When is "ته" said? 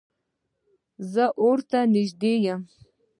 1.69-1.79